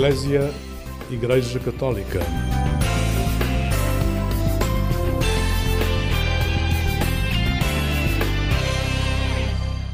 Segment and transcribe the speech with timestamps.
[0.00, 0.50] Eclésia
[1.10, 2.20] Igreja Católica.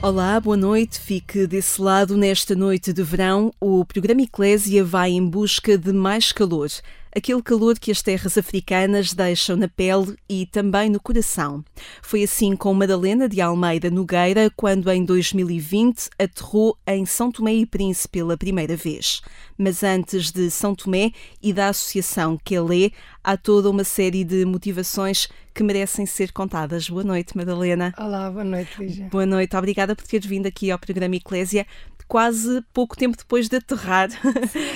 [0.01, 1.01] Olá, boa noite.
[1.01, 3.53] Fique desse lado nesta noite de verão.
[3.61, 6.69] O programa Eclésia vai em busca de mais calor
[7.17, 11.65] aquele calor que as terras africanas deixam na pele e também no coração.
[12.03, 17.65] Foi assim com Madalena de Almeida Nogueira quando, em 2020, aterrou em São Tomé e
[17.65, 19.23] Príncipe pela primeira vez.
[19.57, 22.91] Mas antes de São Tomé e da associação que ele é,
[23.25, 26.91] há toda uma série de motivações que merecem ser contadas.
[26.91, 27.95] Boa noite, Madalena.
[27.99, 29.09] Olá, boa noite, Lígia.
[29.11, 31.67] Boa noite, obrigada por teres vindo aqui ao programa Eclésia
[32.09, 34.09] quase pouco tempo depois de aterrar.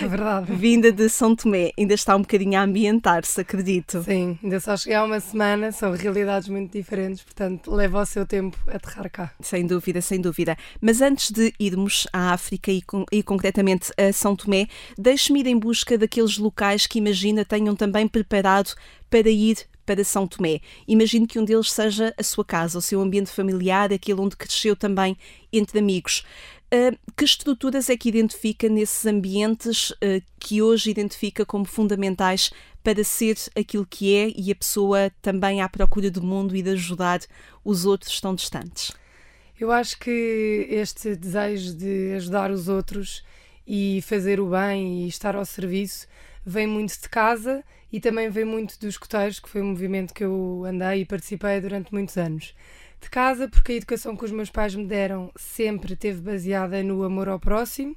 [0.03, 0.53] É verdade.
[0.55, 1.73] vinda de São Tomé.
[1.79, 4.03] Ainda está um bocadinho a ambientar-se, acredito.
[4.03, 8.27] Sim, ainda só cheguei há uma semana, são realidades muito diferentes, portanto leva o seu
[8.27, 9.33] tempo a aterrar cá.
[9.41, 10.57] Sem dúvida, sem dúvida.
[10.81, 14.67] Mas antes de irmos à África e, e concretamente a São Tomé,
[14.99, 18.75] deixe-me ir em busca daqueles locais que imagina tenham também preparado
[19.09, 19.59] para ir
[19.91, 20.61] para São Tomé.
[20.87, 24.77] Imagino que um deles seja a sua casa, o seu ambiente familiar, aquele onde cresceu
[24.77, 25.17] também
[25.53, 26.25] entre amigos.
[26.73, 32.53] Uh, que estruturas é que identifica nesses ambientes uh, que hoje identifica como fundamentais
[32.85, 36.71] para ser aquilo que é e a pessoa também à procura do mundo e de
[36.71, 37.19] ajudar
[37.65, 38.93] os outros tão distantes?
[39.59, 43.25] Eu acho que este desejo de ajudar os outros
[43.67, 46.07] e fazer o bem e estar ao serviço
[46.47, 50.25] vem muito de casa e também vem muito dos escuteiros, que foi um movimento que
[50.25, 52.55] eu andei e participei durante muitos anos
[53.01, 57.03] de casa, porque a educação que os meus pais me deram sempre teve baseada no
[57.03, 57.97] amor ao próximo,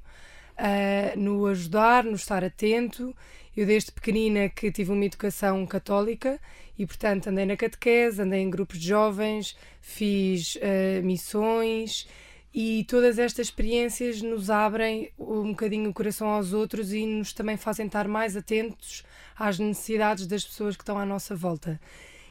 [0.58, 3.14] uh, no ajudar, no estar atento.
[3.56, 6.40] Eu, desde pequenina, que tive uma educação católica
[6.76, 12.08] e, portanto, andei na catequese, andei em grupos de jovens, fiz uh, missões
[12.52, 17.56] e todas estas experiências nos abrem um bocadinho o coração aos outros e nos também
[17.56, 19.04] fazem estar mais atentos
[19.38, 21.80] às necessidades das pessoas que estão à nossa volta.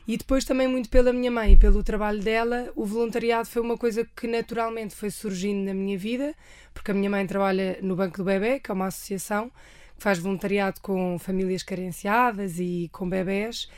[0.06, 3.78] E depois também muito pela minha mãe e pelo trabalho dela, o voluntariado foi uma
[3.78, 6.36] coisa que naturalmente foi surgindo na minha vida,
[6.74, 9.50] porque a minha mãe trabalha no Banco do Bebê, que é uma associação
[9.96, 13.70] que faz voluntariado com famílias carenciadas e com bebés.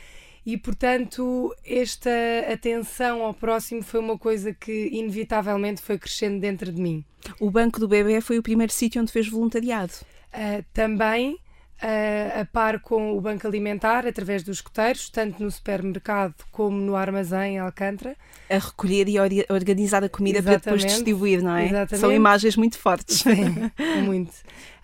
[0.44, 2.10] E, portanto, esta
[2.52, 7.04] atenção ao próximo foi uma coisa que, inevitavelmente, foi crescendo dentro de mim.
[7.40, 9.92] O Banco do Bebê foi o primeiro sítio onde fez voluntariado?
[10.32, 11.36] Uh, também,
[11.80, 16.96] a, a par com o Banco Alimentar, através dos escoteiros, tanto no supermercado como no
[16.96, 18.16] armazém em Alcântara.
[18.48, 19.18] A recolher e
[19.50, 20.62] organizar a comida Exatamente.
[20.62, 21.66] para depois distribuir, não é?
[21.66, 21.98] Exatamente.
[21.98, 23.18] São imagens muito fortes.
[23.18, 23.70] Sim,
[24.04, 24.32] muito.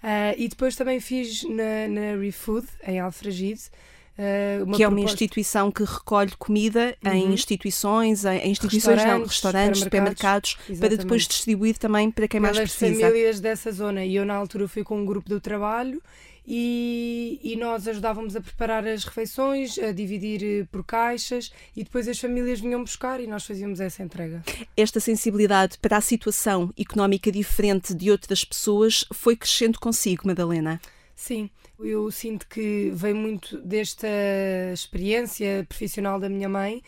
[0.03, 3.71] Uh, e depois também fiz na, na ReFood, em Alfragide,
[4.13, 7.13] Uh, que é uma instituição que recolhe comida uhum.
[7.13, 12.39] em instituições, em, instituições restaurantes, não, restaurantes, supermercados, supermercados para depois distribuir também para quem
[12.39, 13.01] Pelas mais precisa.
[13.01, 14.05] famílias dessa zona.
[14.05, 16.03] E eu na altura fui com um grupo do trabalho
[16.47, 22.09] e, e, nós ajudávamos a preparar as refeições, a dividir eh, por caixas e depois
[22.09, 24.43] as famílias vinham buscar e nós fazíamos essa entrega.
[24.77, 30.81] Esta sensibilidade para a situação económica diferente de outras pessoas foi crescendo consigo, Madalena?
[31.15, 31.49] Sim,
[31.79, 34.09] eu sinto que vem muito desta
[34.73, 36.83] experiência profissional da minha mãe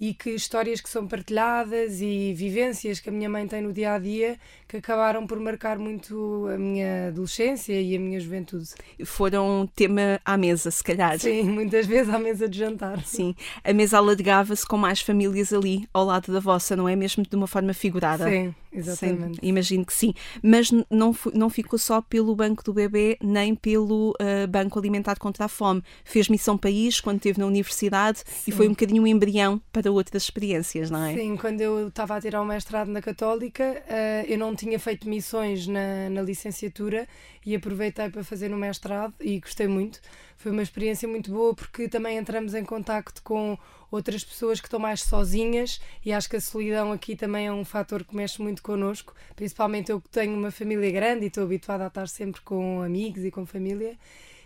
[0.00, 3.94] e que histórias que são partilhadas e vivências que a minha mãe tem no dia
[3.94, 4.38] a dia
[4.70, 8.68] que acabaram por marcar muito a minha adolescência e a minha juventude.
[9.04, 11.18] Foram tema à mesa, se calhar.
[11.18, 13.02] Sim, muitas vezes à mesa de jantar.
[13.04, 16.94] Sim, a mesa alargava-se com mais famílias ali ao lado da vossa, não é?
[16.94, 18.30] Mesmo de uma forma figurada.
[18.30, 19.40] Sim, exatamente.
[19.40, 20.14] Sim, imagino que sim.
[20.40, 25.46] Mas não, não ficou só pelo Banco do Bebê, nem pelo uh, Banco Alimentar contra
[25.46, 25.82] a Fome.
[26.04, 28.52] Fez Missão País quando esteve na universidade sim.
[28.52, 31.14] e foi um bocadinho um embrião para outras experiências, não é?
[31.14, 35.08] Sim, quando eu estava a tirar o mestrado na Católica, uh, eu não tinha feito
[35.08, 37.08] missões na, na licenciatura
[37.44, 40.00] e aproveitei para fazer no mestrado e gostei muito.
[40.36, 43.58] Foi uma experiência muito boa porque também entramos em contacto com
[43.90, 47.64] outras pessoas que estão mais sozinhas e acho que a solidão aqui também é um
[47.64, 51.84] fator que mexe muito connosco, principalmente eu que tenho uma família grande e estou habituada
[51.84, 53.96] a estar sempre com amigos e com família.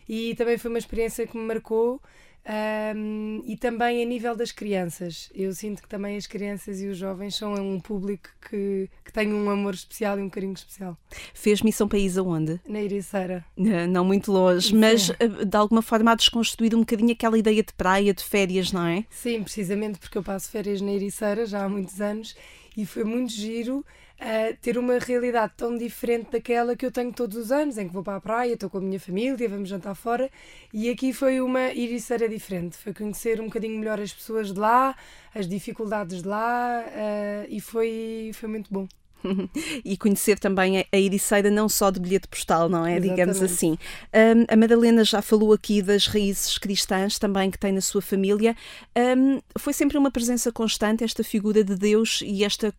[0.08, 2.00] E também foi uma experiência que me marcou
[2.46, 5.30] um, e também a nível das crianças.
[5.34, 9.32] Eu sinto que também as crianças e os jovens são um público que, que tem
[9.32, 10.96] um amor especial e um carinho especial.
[11.32, 12.60] Fez Missão País aonde?
[12.68, 13.44] Na Ericeira.
[13.56, 14.78] Não muito longe, Sim.
[14.78, 18.72] mas eh, de alguma forma há desconstruído um bocadinho aquela ideia de praia, de férias,
[18.72, 19.04] não é?
[19.08, 22.36] Sim, precisamente porque eu passo férias na Ericeira já há muitos anos
[22.76, 23.84] e foi muito giro
[24.20, 27.94] uh, ter uma realidade tão diferente daquela que eu tenho todos os anos, em que
[27.94, 30.30] vou para a praia, estou com a minha família, vamos jantar fora,
[30.72, 34.96] e aqui foi uma iriceira diferente, foi conhecer um bocadinho melhor as pessoas de lá,
[35.34, 38.86] as dificuldades de lá, uh, e foi, foi muito bom.
[39.84, 42.92] e conhecer também a Ericeira não só de bilhete postal, não é?
[42.92, 43.10] Exatamente.
[43.10, 43.78] Digamos assim.
[44.12, 48.56] Um, a Madalena já falou aqui das raízes cristãs também que tem na sua família.
[48.96, 52.72] Um, foi sempre uma presença constante esta figura de Deus e este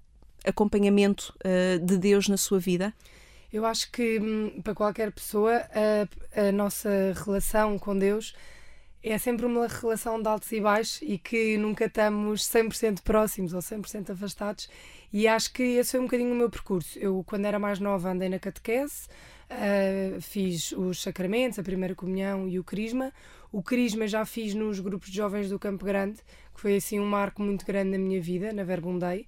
[0.45, 2.94] acompanhamento uh, de Deus na sua vida?
[3.51, 5.62] Eu acho que hum, para qualquer pessoa
[6.36, 6.89] a, a nossa
[7.25, 8.36] relação com Deus
[9.01, 13.59] é sempre uma relação de altos e baixos e que nunca estamos 100% próximos ou
[13.59, 14.68] 100% afastados.
[15.13, 16.98] E acho que esse foi um bocadinho o meu percurso.
[16.98, 19.07] Eu, quando era mais nova, andei na catequese,
[19.50, 23.13] uh, fiz os sacramentos, a primeira comunhão e o crisma.
[23.51, 26.18] O crisma já fiz nos grupos de jovens do Campo Grande,
[26.53, 29.27] que foi assim um marco muito grande na minha vida, na Verbundei.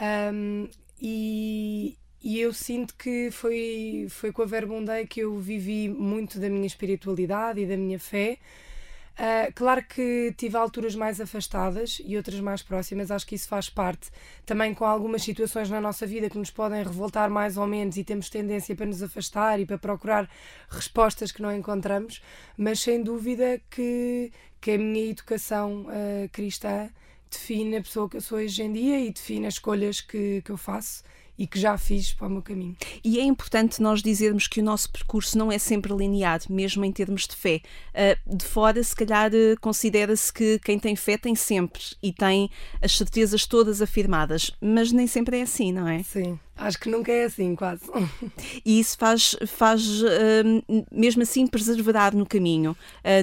[0.00, 0.68] Um,
[1.00, 6.48] e, e eu sinto que foi, foi com a Verbundei que eu vivi muito da
[6.48, 8.38] minha espiritualidade e da minha fé.
[9.18, 13.70] Uh, claro que tive alturas mais afastadas e outras mais próximas, acho que isso faz
[13.70, 14.10] parte
[14.44, 18.04] também com algumas situações na nossa vida que nos podem revoltar mais ou menos e
[18.04, 20.28] temos tendência para nos afastar e para procurar
[20.68, 22.20] respostas que não encontramos,
[22.58, 26.90] mas sem dúvida que, que a minha educação uh, cristã
[27.30, 30.50] define a pessoa que eu sou hoje em dia e define as escolhas que, que
[30.50, 31.02] eu faço
[31.38, 32.76] e que já fiz para o meu caminho.
[33.04, 36.92] E é importante nós dizermos que o nosso percurso não é sempre linear, mesmo em
[36.92, 37.60] termos de fé.
[37.94, 42.50] Uh, de fora, se calhar, uh, considera-se que quem tem fé tem sempre e tem
[42.80, 46.02] as certezas todas afirmadas, mas nem sempre é assim, não é?
[46.02, 46.38] Sim.
[46.58, 47.82] Acho que nunca é assim, quase.
[48.64, 52.74] E isso faz, faz uh, mesmo assim, perseverar no caminho,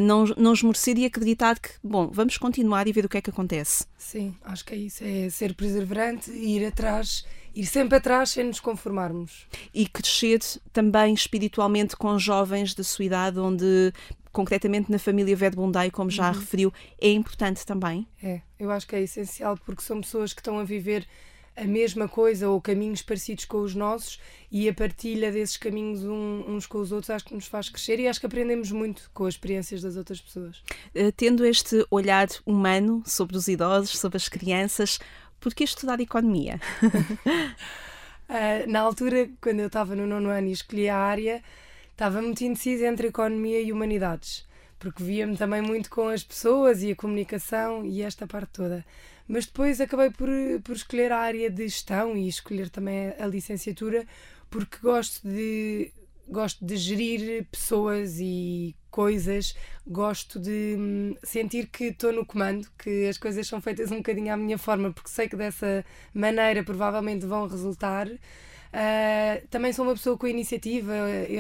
[0.01, 3.31] não, não esmorecer e acreditar que, bom, vamos continuar e ver o que é que
[3.31, 3.86] acontece.
[3.98, 8.45] Sim, acho que é isso, é ser perseverante e ir atrás ir sempre atrás sem
[8.45, 9.47] nos conformarmos.
[9.73, 10.39] E crescer
[10.71, 13.94] também espiritualmente com jovens da sua idade, onde
[14.31, 16.39] concretamente na família Vedbundai, como já uhum.
[16.39, 18.07] referiu, é importante também?
[18.21, 21.07] É, eu acho que é essencial porque são pessoas que estão a viver
[21.55, 24.19] a mesma coisa ou caminhos parecidos com os nossos
[24.51, 28.07] e a partilha desses caminhos uns com os outros acho que nos faz crescer e
[28.07, 30.63] acho que aprendemos muito com as experiências das outras pessoas.
[30.95, 35.00] Uh, tendo este olhar humano sobre os idosos, sobre as crianças,
[35.44, 36.57] Porquê estudar economia?
[36.81, 41.44] uh, na altura, quando eu estava no nono ano e escolhi a área,
[41.92, 44.48] estava muito indecisa entre economia e humanidades,
[44.80, 48.86] porque via-me também muito com as pessoas e a comunicação e esta parte toda.
[49.28, 50.30] Mas depois acabei por,
[50.63, 54.07] por escolher a área de gestão e escolher também a licenciatura,
[54.50, 55.92] porque gosto de
[56.28, 59.56] gosto de gerir pessoas e coisas,
[59.86, 64.34] gosto de hum, sentir que estou no comando, que as coisas são feitas um bocadinho
[64.34, 65.84] à minha forma, porque sei que dessa
[66.14, 68.08] maneira provavelmente vão resultar.
[68.08, 70.94] Uh, também sou uma pessoa com iniciativa,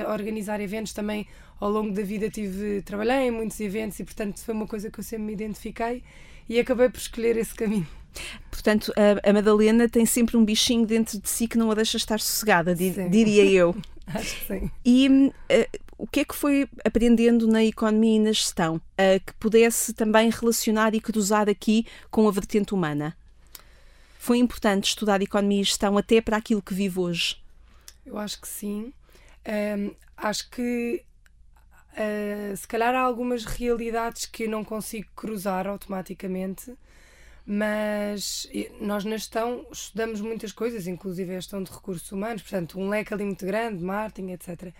[0.05, 1.27] a organizar eventos também
[1.59, 4.99] ao longo da vida tive trabalhei em muitos eventos e portanto foi uma coisa que
[4.99, 6.03] eu sempre me identifiquei
[6.47, 7.87] e acabei por escolher esse caminho.
[8.51, 11.97] Portanto, a, a Madalena tem sempre um bichinho dentro de si que não a deixa
[11.97, 13.75] estar sossegada, diria eu.
[14.13, 14.71] Acho que sim.
[14.85, 19.33] E uh, o que é que foi aprendendo na economia e na gestão uh, que
[19.39, 23.15] pudesse também relacionar e cruzar aqui com a vertente humana?
[24.17, 27.37] Foi importante estudar economia e gestão até para aquilo que vivo hoje?
[28.05, 28.93] Eu acho que sim.
[29.45, 31.03] Um, acho que
[31.91, 36.73] uh, se calhar há algumas realidades que eu não consigo cruzar automaticamente
[37.45, 38.49] mas
[38.79, 43.13] nós na gestão estudamos muitas coisas, inclusive a gestão de recursos humanos, portanto, um leque
[43.13, 44.73] ali muito grande, marketing, etc.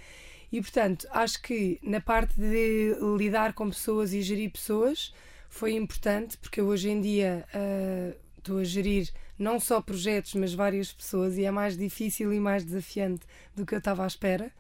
[0.52, 5.14] E, portanto, acho que na parte de lidar com pessoas e gerir pessoas
[5.50, 10.54] foi importante, porque eu hoje em dia uh, estou a gerir não só projetos, mas
[10.54, 14.52] várias pessoas e é mais difícil e mais desafiante do que eu estava à espera.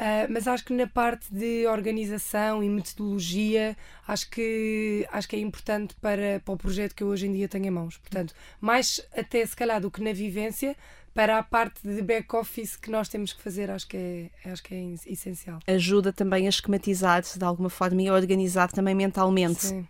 [0.00, 3.76] Uh, mas acho que na parte de organização e metodologia,
[4.08, 7.46] acho que, acho que é importante para, para o projeto que eu hoje em dia
[7.46, 7.98] tenho em mãos.
[7.98, 10.74] Portanto, mais até se calhar do que na vivência,
[11.12, 14.74] para a parte de back-office que nós temos que fazer, acho que, é, acho que
[14.74, 15.58] é essencial.
[15.66, 19.66] Ajuda também a esquematizar-se de alguma forma e a organizar também mentalmente.
[19.66, 19.86] Sim.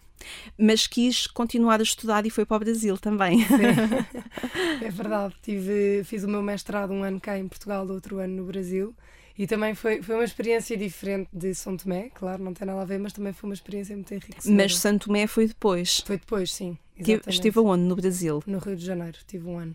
[0.59, 3.47] Mas quis continuar a estudar e foi para o Brasil também.
[3.47, 4.83] Sim.
[4.85, 5.37] é verdade.
[5.41, 8.93] Tive, fiz o meu mestrado um ano cá em Portugal, outro ano no Brasil.
[9.41, 12.85] E também foi, foi uma experiência diferente de São Tomé, claro, não tem nada a
[12.85, 14.63] ver, mas também foi uma experiência muito enriquecedora.
[14.63, 16.03] Mas São Tomé foi depois?
[16.05, 16.77] Foi depois, sim.
[16.95, 17.31] Exatamente.
[17.31, 17.83] Estive onde?
[17.85, 18.43] No Brasil?
[18.47, 19.75] No Rio de Janeiro, tive um ano.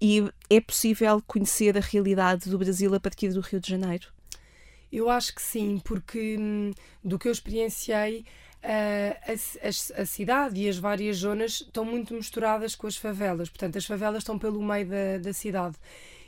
[0.00, 4.08] E é possível conhecer a realidade do Brasil a partir do Rio de Janeiro?
[4.90, 6.72] Eu acho que sim, porque hum,
[7.04, 8.24] do que eu experienciei,
[8.60, 13.48] a, a, a, cidade e as várias zonas estão muito misturadas com as favelas.
[13.48, 15.76] Portanto, as favelas estão pelo meio da, da cidade.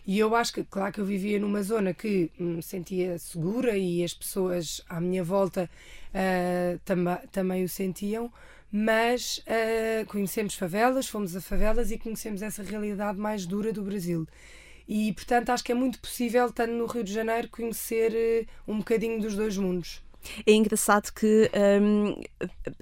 [0.09, 4.03] E eu acho que, claro que eu vivia numa zona que me sentia segura e
[4.03, 5.69] as pessoas à minha volta
[6.15, 8.33] uh, tam também o sentiam,
[8.73, 14.27] mas uh, conhecemos favelas, fomos a favelas e conhecemos essa realidade mais dura do Brasil.
[14.89, 18.79] E, portanto, acho que é muito possível, estando no Rio de Janeiro, conhecer eh, um
[18.79, 20.03] bocadinho dos dois mundos.
[20.47, 21.51] É engraçado que
[21.83, 22.19] hum,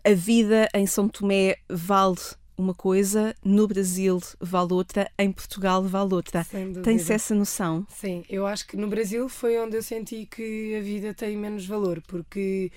[0.04, 2.20] a vida em São Tomé vale
[2.56, 6.46] uma coisa, no Brasil vale outra, em Portugal vale outra.
[6.82, 7.86] Tem-se essa noção?
[7.90, 11.66] Sim, eu acho que no Brasil foi onde eu senti que a vida tem menos
[11.66, 12.72] valor, porque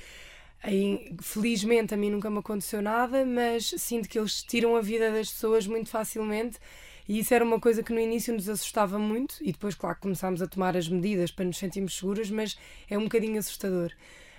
[0.61, 5.11] aí, felizmente a mim nunca me aconteceu nada, mas sinto que eles tiram a vida
[5.11, 6.59] das pessoas muito facilmente.
[7.07, 10.43] E isso era uma coisa que no início nos assustava muito, e depois, claro, começámos
[10.43, 12.55] a tomar as medidas para nos sentirmos seguras, mas
[12.87, 13.91] é um bocadinho assustador.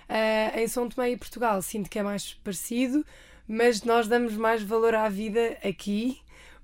[0.07, 3.05] Uh, em São Tomé e Portugal sinto que é mais parecido,
[3.47, 6.19] mas nós damos mais valor à vida aqui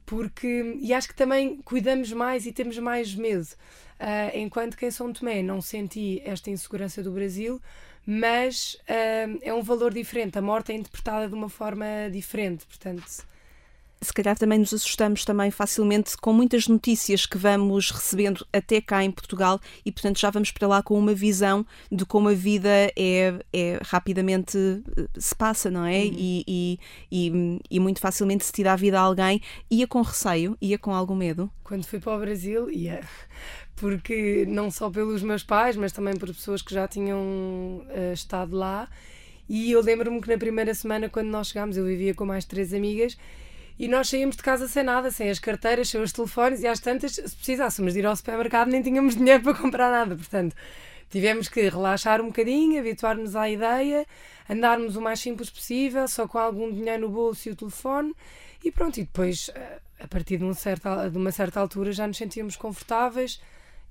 [0.05, 3.47] porque e acho que também cuidamos mais e temos mais medo.
[3.99, 7.61] Uh, enquanto que em São Tomé não senti esta insegurança do Brasil,
[8.05, 10.37] mas uh, é um valor diferente.
[10.37, 13.03] A morte é interpretada de uma forma diferente, portanto
[14.01, 19.03] se calhar também nos assustamos também facilmente com muitas notícias que vamos recebendo até cá
[19.03, 22.69] em Portugal e, portanto, já vamos para lá com uma visão de como a vida
[22.69, 24.57] é, é rapidamente
[24.97, 26.03] eh, se passa, não é?
[26.03, 26.13] Uhum.
[26.15, 26.79] E, e,
[27.11, 29.41] e, e, muito facilmente se tira a vida a alguém.
[29.69, 31.49] Ia com receio, ia com algum medo?
[31.63, 33.01] Quando fui para o Brasil, ia.
[33.75, 38.55] Porque não só pelos meus pais, mas também por pessoas que já tinham uh, estado
[38.55, 38.87] lá.
[39.49, 42.73] E eu lembro-me que na primeira semana, quando nós chegámos, eu vivia com mais três
[42.73, 43.17] amigas
[43.79, 46.79] e nós saímos de casa sem nada, sem as carteiras, sem os telefones e às
[46.79, 50.15] tantas, se precisássemos de ir ao supermercado, nem tínhamos dinheiro para comprar nada.
[50.15, 50.55] Portanto,
[51.09, 54.05] tivemos que relaxar um bocadinho, habituar-nos à ideia,
[54.49, 58.13] andarmos o mais simples possível, só com algum dinheiro no bolso e o telefone
[58.63, 58.97] e pronto.
[58.97, 63.39] E depois, eh, a partir de, um de uma certa altura, já nos sentíamos confortáveis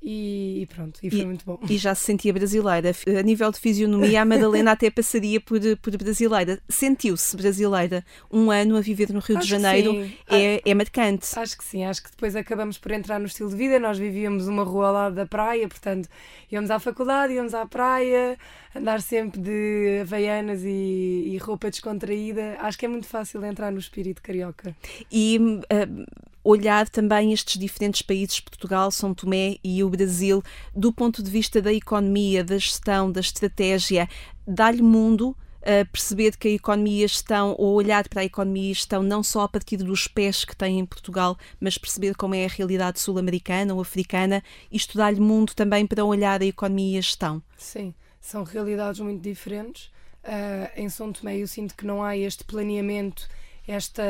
[0.03, 1.59] e, e, pronto, e foi e, muito bom.
[1.69, 2.93] E já se sentia brasileira.
[3.19, 6.61] A nível de fisionomia, a Madalena até passaria por, por brasileira.
[6.69, 8.05] Sentiu-se brasileira.
[8.31, 11.27] Um ano a viver no Rio acho de Janeiro é, é marcante.
[11.37, 13.81] Acho que sim, acho que depois acabamos por entrar no estilo de vida.
[13.81, 16.09] Nós vivíamos uma rua ao lado da praia, portanto,
[16.53, 18.39] íamos à faculdade, íamos à praia,
[18.75, 22.57] andar sempre de havaianas e, e roupa descontraída.
[22.61, 24.77] Acho que é muito fácil entrar no espírito carioca.
[25.11, 25.39] E.
[25.39, 26.07] Uh,
[26.47, 30.43] olhar também estes diferentes países, Portugal, São Tomé e o Brasil,
[30.75, 34.09] do ponto de vista da economia, da gestão, da estratégia,
[34.47, 39.25] dar-lhe mundo a perceber que a economia estão, ou olhar para a economia estão não
[39.25, 43.01] só a partir dos pés que tem em Portugal, mas perceber como é a realidade
[43.01, 47.43] sul-americana ou africana e estudar-lhe mundo também para olhar a economia e a gestão.
[47.59, 49.87] Sim, são realidades muito diferentes.
[50.23, 53.29] Uh, em São Tomé eu sinto que não há este planeamento
[53.67, 54.03] esta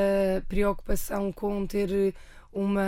[0.49, 2.15] preocupação com ter
[2.57, 2.83] uma,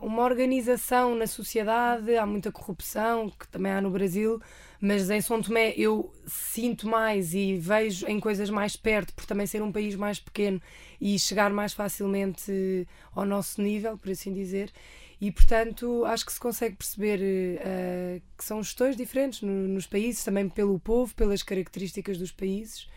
[0.00, 4.40] uma organização na sociedade, há muita corrupção, que também há no Brasil,
[4.80, 9.46] mas em São Tomé eu sinto mais e vejo em coisas mais perto, por também
[9.46, 10.60] ser um país mais pequeno
[11.00, 14.72] e chegar mais facilmente ao nosso nível, por assim dizer.
[15.20, 20.24] E, portanto, acho que se consegue perceber uh, que são gestões diferentes no, nos países,
[20.24, 22.88] também pelo povo, pelas características dos países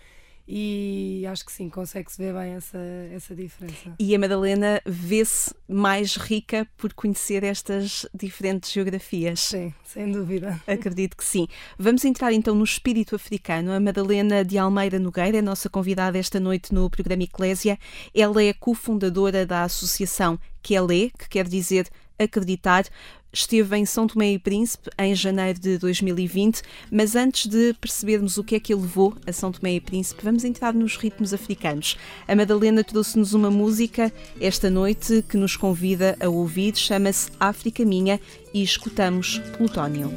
[0.47, 2.77] e acho que sim, consegue-se ver bem essa,
[3.11, 3.95] essa diferença.
[3.97, 9.39] E a Madalena vê-se mais rica por conhecer estas diferentes geografias.
[9.39, 10.61] Sim, sem dúvida.
[10.67, 11.47] Acredito que sim.
[11.79, 13.71] Vamos entrar então no espírito africano.
[13.71, 17.79] A Madalena de Almeida Nogueira é nossa convidada esta noite no programa Eclésia.
[18.13, 22.85] Ela é cofundadora da associação Kelé, que quer dizer acreditar
[23.35, 28.43] esteve em São Tomé e Príncipe em janeiro de 2020, mas antes de percebermos o
[28.43, 31.97] que é que ele levou a São Tomé e Príncipe, vamos entrar nos ritmos africanos.
[32.27, 38.19] A Madalena trouxe-nos uma música esta noite que nos convida a ouvir, chama-se África Minha
[38.53, 40.09] e escutamos Plutónio.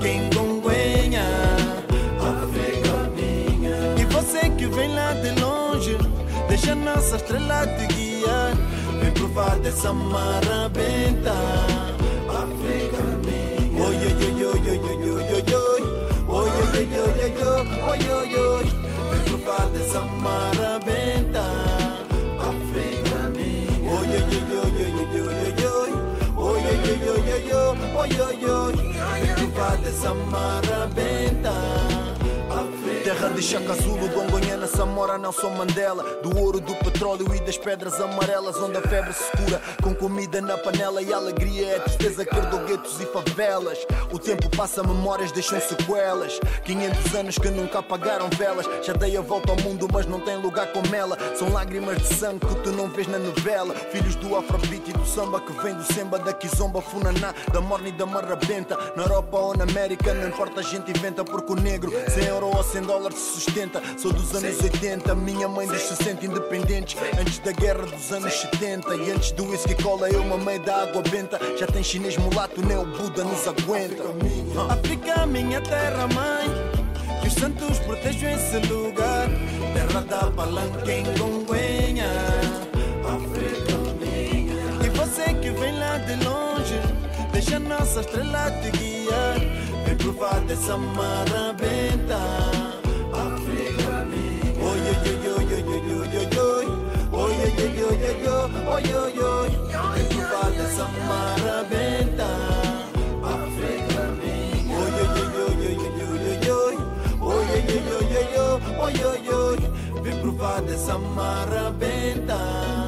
[0.00, 1.24] Quingonguenha,
[2.20, 3.94] África minha.
[3.98, 5.96] E você que vem lá de longe,
[6.48, 8.54] deixa nossa estrela te guiar.
[9.00, 11.32] Vem provar dessa marabenta,
[12.28, 13.86] África minha.
[13.86, 16.00] Oi, oi, oi, oi, oi, oi, oi, oi.
[16.28, 17.34] Oi, oi, oi, oi,
[17.88, 18.66] oi, oi, oi.
[19.10, 21.44] Vem provar dessa marabenta,
[22.38, 23.00] oi, oi,
[23.90, 25.90] Oi, oi, oi, oi, oi, oi, oi, oi.
[26.36, 28.99] Oi, oi, oi, oi, oi, oi, oi, oi.
[29.60, 32.09] بعد سمارة بينتك
[33.10, 36.04] de Chaka Zulu, Dongonhana, Samora, Nelson Mandela.
[36.22, 40.40] Do ouro, do petróleo e das pedras amarelas, onde a febre se cura com comida
[40.40, 43.78] na panela e a alegria é a tristeza que herdou guetos e favelas.
[44.12, 46.38] O tempo passa, memórias deixam sequelas.
[46.64, 48.66] 500 anos que nunca apagaram velas.
[48.82, 51.18] Já dei a volta ao mundo, mas não tem lugar como ela.
[51.34, 53.74] São lágrimas de sangue que tu não vês na novela.
[53.74, 57.88] Filhos do afrobeat e do samba que vem do semba, da kizomba, funaná, da morna
[57.88, 58.78] e da marrabenta.
[58.94, 62.46] Na Europa ou na América, não importa, a gente inventa porque o negro, 100 euro
[62.54, 63.82] ou 100 dólares se sustenta.
[63.96, 66.96] Sou dos anos 80, minha mãe se sente independentes.
[67.18, 71.02] Antes da guerra dos anos 70 e antes do whisky cola, eu mamei da água
[71.02, 71.40] benta.
[71.58, 74.02] Já tem chinês mulato, nem o Buda nos aguenta.
[74.68, 76.48] África, minha terra mãe.
[77.22, 79.28] Que os santos protejam esse lugar.
[79.72, 82.10] Terra da palanca em Congonha.
[83.04, 84.86] África minha.
[84.86, 86.80] E você que vem lá de longe,
[87.32, 89.38] deixa nossa estrela te guiar.
[89.86, 92.70] Vem provar dessa marabenta.
[110.02, 112.79] Vem pro Vale Samara Benta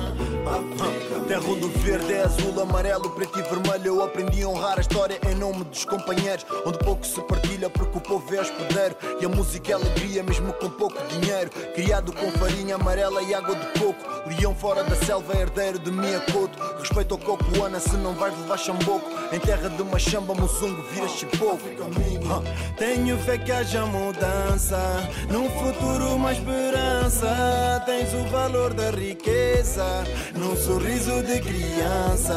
[1.27, 3.87] Terra onde o verde é azul, amarelo, preto e vermelho.
[3.87, 6.45] Eu aprendi a honrar a história em nome dos companheiros.
[6.67, 8.95] Onde pouco se partilha porque o povo é hospedeiro.
[9.21, 11.51] E a música é alegria, mesmo com pouco dinheiro.
[11.75, 14.03] Criado com farinha amarela e água de coco.
[14.27, 16.59] Leão fora da selva, herdeiro de minha coto.
[16.79, 19.09] Respeito ao coco, Ana, se não vais levar chamboco.
[19.33, 21.61] Em terra de machamba, muzungo, vira chipoco.
[22.31, 22.43] Ah,
[22.77, 24.79] Tenho fé que haja mudança.
[25.31, 27.83] Num futuro, uma esperança.
[27.87, 29.85] Tens o valor da riqueza.
[30.43, 32.35] Num sorriso de criança.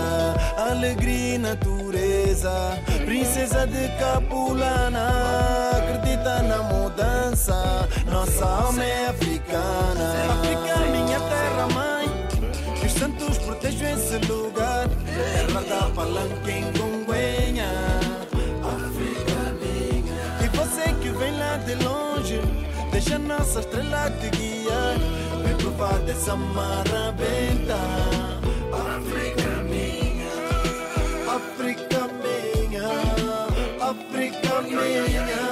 [0.57, 2.79] Alegria e natureza.
[3.03, 5.09] Princesa de Capulana.
[5.75, 7.89] Acredita na mudança.
[8.05, 10.13] Nossa alma é africana.
[10.33, 12.07] África, minha terra, mãe.
[12.79, 14.87] Que os santos protejam esse lugar.
[14.87, 17.71] Terra da palanca em Congonha.
[18.61, 20.45] África minha.
[20.45, 22.39] E você que vem lá de longe,
[22.91, 25.24] deixa nossa estrela te guiar.
[25.77, 27.79] far de Samara Benta.
[28.71, 30.35] Africa Minga.
[31.37, 32.89] Africa Minga.
[33.81, 35.44] Africa Minga.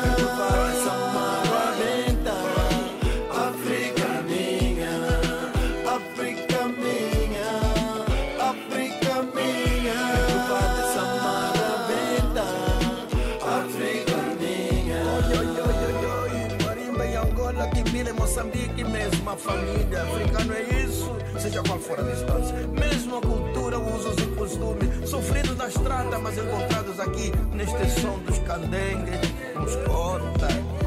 [19.43, 20.03] Família.
[20.03, 22.55] Africano é isso, seja qual for a distância.
[22.67, 25.09] Mesma cultura, usos e costumes.
[25.09, 29.19] Sofridos na estrada, mas encontrados aqui neste som dos candengues.
[29.55, 30.82] Nos conta.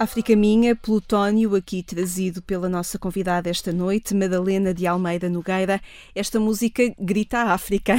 [0.00, 5.80] África Minha, Plutónio, aqui trazido pela nossa convidada esta noite, Madalena de Almeida Nogueira.
[6.14, 7.96] Esta música grita a África.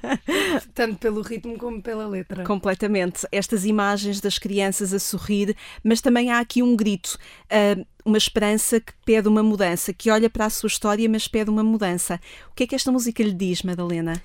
[0.72, 2.42] Tanto pelo ritmo como pela letra.
[2.44, 3.26] Completamente.
[3.30, 5.54] Estas imagens das crianças a sorrir,
[5.84, 7.18] mas também há aqui um grito,
[7.50, 11.50] ah, uma esperança que pede uma mudança, que olha para a sua história, mas pede
[11.50, 12.18] uma mudança.
[12.50, 14.22] O que é que esta música lhe diz, Madalena?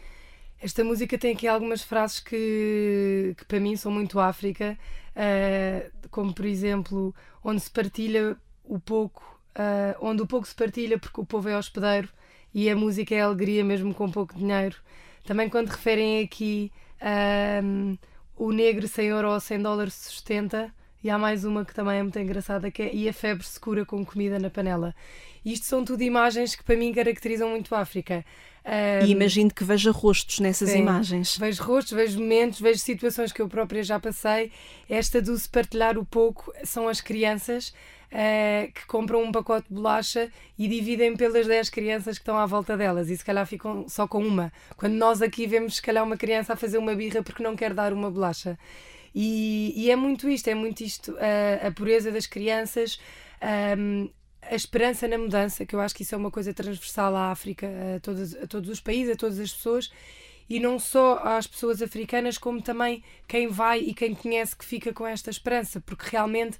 [0.61, 4.77] Esta música tem aqui algumas frases que, que para mim são muito África,
[5.15, 10.97] eh, como por exemplo, onde se partilha o pouco, eh, onde o pouco se partilha
[10.97, 12.07] porque o povo é hospedeiro
[12.53, 14.77] e a música é alegria mesmo com pouco dinheiro.
[15.25, 17.97] Também quando referem aqui ehm,
[18.37, 20.73] o negro 100 euro ou 100 dólares se sustenta,
[21.03, 23.59] e há mais uma que também é muito engraçada, que é e a febre se
[23.59, 24.95] cura com comida na panela.
[25.45, 28.25] Isto são tudo imagens que para mim caracterizam muito a África.
[29.05, 30.79] E imagino que veja rostos nessas Sim.
[30.79, 31.37] imagens.
[31.37, 34.51] Vejo rostos, vejo momentos, vejo situações que eu própria já passei.
[34.89, 37.71] Esta do se partilhar o pouco são as crianças
[38.11, 42.45] eh, que compram um pacote de bolacha e dividem pelas 10 crianças que estão à
[42.45, 44.53] volta delas e se calhar ficam só com uma.
[44.77, 47.73] Quando nós aqui vemos se calhar uma criança a fazer uma birra porque não quer
[47.73, 48.57] dar uma bolacha.
[49.13, 52.99] E, e é muito isto, é muito isto, a, a pureza das crianças,
[53.41, 54.07] ahm,
[54.49, 57.67] a esperança na mudança, que eu acho que isso é uma coisa transversal à África,
[57.95, 59.91] a todos, a todos os países, a todas as pessoas,
[60.49, 64.93] e não só às pessoas africanas, como também quem vai e quem conhece que fica
[64.93, 66.59] com esta esperança, porque realmente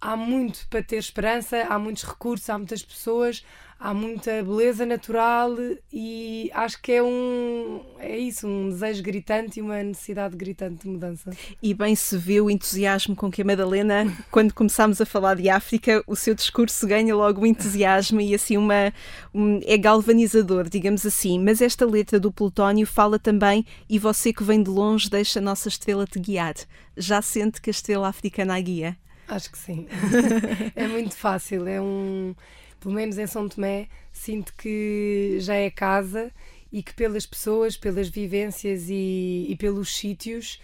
[0.00, 3.44] há muito para ter esperança, há muitos recursos, há muitas pessoas,
[3.82, 5.56] há muita beleza natural
[5.92, 10.88] e acho que é um é isso, um desejo gritante e uma necessidade gritante de
[10.88, 11.30] mudança.
[11.60, 15.48] E bem se vê o entusiasmo com que a Madalena, quando começámos a falar de
[15.48, 18.92] África, o seu discurso ganha logo um entusiasmo e assim uma
[19.34, 21.42] um, é galvanizador, digamos assim.
[21.42, 25.42] Mas esta letra do Plutónio fala também e você que vem de longe deixa a
[25.42, 26.54] nossa estrela te guiar.
[26.96, 28.96] Já sente que a estrela africana a guia?
[29.26, 29.86] Acho que sim.
[30.76, 32.34] é muito fácil, é um
[32.82, 36.32] pelo menos em São Tomé, sinto que já é casa
[36.72, 40.60] e que pelas pessoas, pelas vivências e, e pelos sítios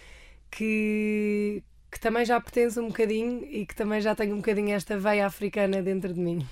[0.51, 4.97] que, que também já pertence um bocadinho e que também já tenho um bocadinho esta
[4.99, 6.45] veia africana dentro de mim.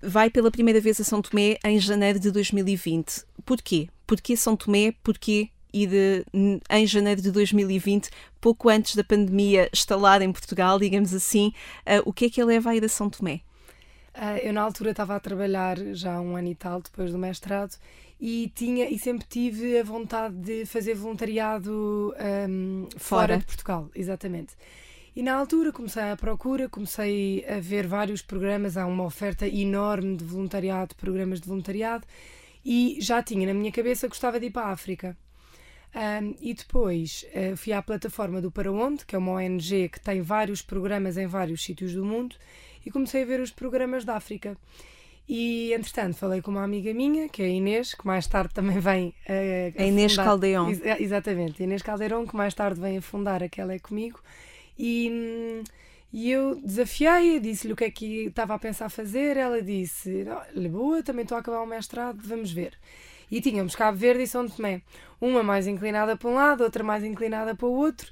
[0.00, 3.24] Vai pela primeira vez a São Tomé em janeiro de 2020.
[3.44, 3.88] Porquê?
[4.06, 4.92] Porquê São Tomé?
[5.02, 6.24] Porquê e de,
[6.70, 8.08] em janeiro de 2020,
[8.40, 12.44] pouco antes da pandemia estalar em Portugal, digamos assim, uh, o que é que a
[12.44, 13.42] leva a ir a São Tomé?
[14.18, 17.18] Uh, eu na altura estava a trabalhar já há um ano e tal depois do
[17.18, 17.76] mestrado
[18.20, 22.12] e tinha e sempre tive a vontade de fazer voluntariado
[22.48, 22.98] um, fora.
[22.98, 24.54] fora de Portugal, exatamente.
[25.14, 30.16] E na altura comecei a procura, comecei a ver vários programas, há uma oferta enorme
[30.16, 32.04] de voluntariado, programas de voluntariado,
[32.64, 35.16] e já tinha na minha cabeça que gostava de ir para a África.
[35.94, 40.00] Um, e depois uh, fui à plataforma do Para Onde, que é uma ONG que
[40.00, 42.36] tem vários programas em vários sítios do mundo,
[42.84, 44.56] e comecei a ver os programas da África.
[45.28, 48.78] E, entretanto, falei com uma amiga minha, que é a Inês, que mais tarde também
[48.80, 49.80] vem a.
[49.80, 50.24] a, a Inês fundar...
[50.24, 50.70] Caldeirão.
[50.70, 54.20] Ex exatamente, a Inês Caldeirão, que mais tarde vem a fundar aquela é comigo.
[54.78, 55.62] E,
[56.10, 59.36] e eu desafiei-a, disse-lhe o que é que estava a pensar fazer.
[59.36, 60.24] Ela disse:
[60.70, 62.72] boa, também estou a acabar o mestrado, vamos ver.
[63.30, 64.80] E tínhamos Cabo Verde e São Tomé.
[65.20, 68.10] Uma mais inclinada para um lado, outra mais inclinada para o outro.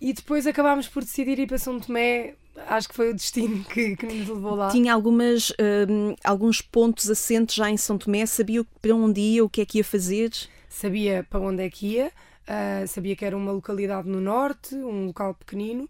[0.00, 2.36] E depois acabámos por decidir ir para São Tomé
[2.66, 4.70] acho que foi o destino que, que nos levou lá.
[4.70, 9.48] Tinha algumas, uh, alguns pontos assentes já em São Tomé, sabia para onde ia, o
[9.48, 10.30] que é que ia fazer?
[10.68, 15.06] Sabia para onde é que ia, uh, sabia que era uma localidade no norte, um
[15.06, 15.88] local pequenino,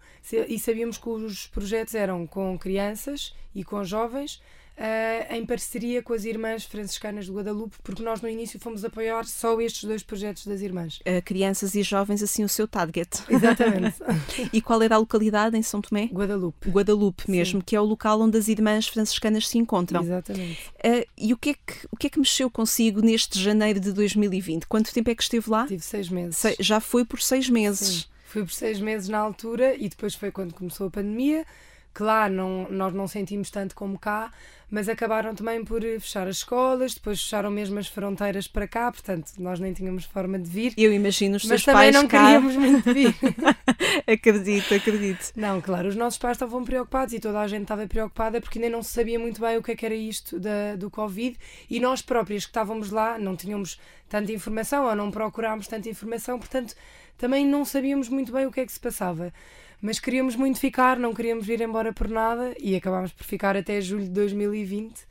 [0.48, 4.40] e sabíamos que os projetos eram com crianças e com jovens
[4.78, 9.24] uh, em parceria com as Irmãs Franciscanas de Guadalupe, porque nós no início fomos apoiar
[9.24, 10.98] só estes dois projetos das Irmãs.
[11.00, 13.22] Uh, crianças e jovens, assim, o seu target.
[13.28, 13.96] Exatamente.
[14.52, 16.06] e qual era a localidade em São Tomé?
[16.12, 16.68] Guadalupe.
[16.68, 17.64] Guadalupe mesmo, Sim.
[17.64, 20.02] que é o local onde as Irmãs Franciscanas se encontram.
[20.02, 20.70] Exatamente.
[20.84, 23.92] Uh, e o que, é que, o que é que mexeu consigo neste janeiro de
[23.92, 24.66] 2020?
[24.66, 25.66] Quanto tempo é que esteve lá?
[25.66, 26.36] Tive seis meses.
[26.36, 27.88] Se, já foi por seis meses.
[27.88, 28.04] Sim.
[28.26, 31.46] Fui por seis meses na altura e depois foi quando começou a pandemia.
[31.94, 34.32] Claro, não, nós não sentimos tanto como cá,
[34.74, 39.30] mas acabaram também por fechar as escolas, depois fecharam mesmo as fronteiras para cá, portanto
[39.38, 40.74] nós nem tínhamos forma de vir.
[40.76, 42.24] Eu imagino os mas seus pais não cá...
[42.24, 43.14] queríamos muito vir.
[44.04, 45.30] acredito, acredito.
[45.36, 48.68] Não, claro, os nossos pais estavam preocupados e toda a gente estava preocupada porque ainda
[48.68, 51.38] não se sabia muito bem o que, é que era isto da, do Covid
[51.70, 53.78] e nós próprios que estávamos lá não tínhamos
[54.14, 56.76] tanta informação ou não procurámos tanta informação, portanto
[57.18, 59.32] também não sabíamos muito bem o que é que se passava.
[59.82, 63.80] Mas queríamos muito ficar, não queríamos ir embora por nada e acabámos por ficar até
[63.80, 65.04] julho de 2020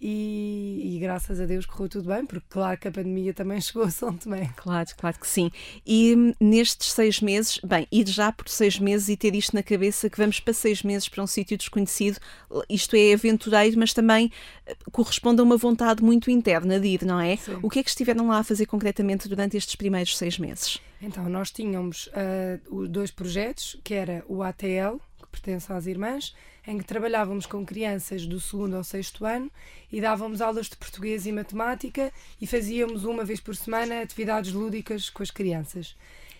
[0.00, 3.84] e, e, graças a Deus correu tudo bem, porque claro que a pandemia também chegou
[3.84, 4.50] a São Tomé.
[4.56, 5.50] Claro, claro que sim.
[5.86, 9.62] E hum, nestes seis meses, bem, ir já por seis meses e ter isto na
[9.62, 12.18] cabeça que vamos para seis meses para um sítio desconhecido,
[12.68, 14.30] isto é aventureiro, mas também
[14.66, 17.36] eh, corresponde a uma vontade muito interna de ir, não é?
[17.36, 17.58] Sim.
[17.62, 20.78] O que é que estiveram lá a fazer concretamente durante estes primeiros seis meses?
[21.00, 26.34] Então, nós tínhamos uh, dois projetos, que era o ATL, que pertence às irmãs,
[26.66, 29.50] em que trabalhávamos com crianças do segundo ao sexto ano
[29.90, 35.08] e dávamos aulas de português e matemática e fazíamos uma vez por semana atividades lúdicas
[35.08, 35.94] com as crianças.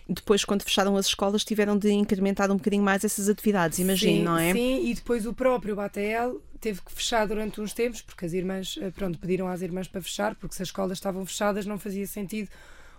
[0.09, 4.23] Depois, quando fecharam as escolas, tiveram de incrementar um bocadinho mais essas atividades, imagino, sim,
[4.23, 4.53] não é?
[4.53, 8.77] Sim, e depois o próprio BATL teve que fechar durante uns tempos, porque as irmãs,
[8.81, 12.07] eh, pronto, pediram às irmãs para fechar, porque se as escolas estavam fechadas não fazia
[12.07, 12.49] sentido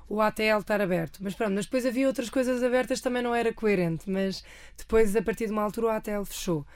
[0.08, 1.18] o ATL estar aberto.
[1.22, 4.42] Mas pronto, mas depois havia outras coisas abertas, também não era coerente, mas
[4.76, 6.66] depois, a partir de uma altura, o ATL fechou.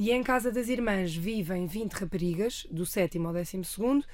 [0.00, 4.04] E em casa das irmãs vivem 20 raparigas, do sétimo ao décimo segundo,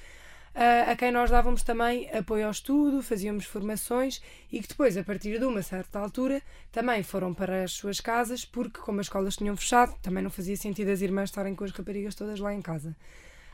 [0.55, 4.19] a quem nós dávamos também apoio ao estudo, fazíamos formações
[4.51, 8.43] e que depois, a partir de uma certa altura, também foram para as suas casas,
[8.43, 11.71] porque como as escolas tinham fechado, também não fazia sentido as irmãs estarem com as
[11.71, 12.95] raparigas todas lá em casa.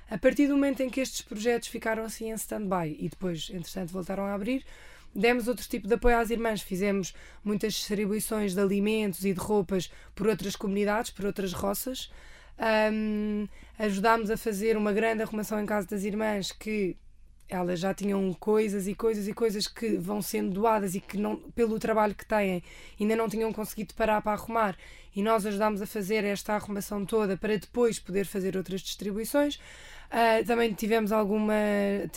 [0.10, 3.92] A partir do momento em que estes projetos ficaram assim em stand-by e depois, entretanto,
[3.92, 4.66] voltaram a abrir,
[5.14, 6.62] demos outro tipo de apoio às irmãs.
[6.62, 12.12] Fizemos muitas distribuições de alimentos e de roupas por outras comunidades, por outras roças.
[12.94, 13.48] Um,
[13.80, 16.96] ajudámos a fazer uma grande arrumação em casa das irmãs que
[17.52, 21.36] elas já tinham coisas e coisas e coisas que vão sendo doadas e que não,
[21.36, 22.64] pelo trabalho que têm
[23.00, 24.78] ainda não tinham conseguido parar para arrumar
[25.14, 29.56] e nós ajudámos a fazer esta arrumação toda para depois poder fazer outras distribuições.
[29.56, 31.54] Uh, também tivemos alguma.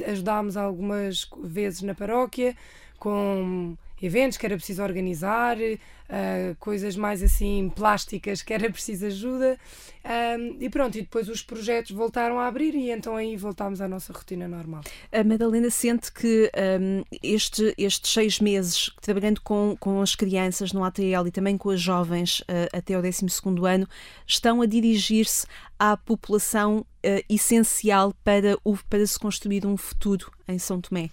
[0.07, 2.57] ajudámos algumas vezes na paróquia
[2.99, 9.59] com eventos que era preciso organizar, uh, coisas mais assim plásticas que era preciso ajuda.
[10.05, 13.89] Um, e pronto, e depois os projetos voltaram a abrir e então aí voltámos à
[13.89, 14.83] nossa rotina normal.
[15.11, 20.85] A Madalena sente que um, este, estes seis meses trabalhando com, com as crianças no
[20.85, 23.25] ATL e também com as jovens uh, até o 12
[23.67, 23.89] ano
[24.27, 25.47] estão a dirigir-se
[25.79, 31.09] à população uh, essencial para, o, para se construir um futuro em São Tomé.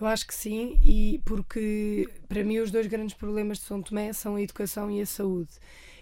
[0.00, 4.12] Eu acho que sim, e porque para mim os dois grandes problemas de São Tomé
[4.12, 5.50] são a educação e a saúde.